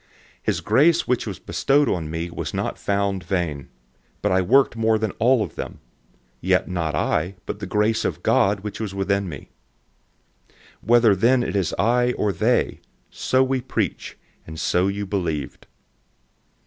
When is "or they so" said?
12.13-13.43